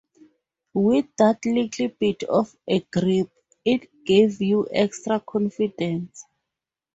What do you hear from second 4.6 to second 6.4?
extra confidence.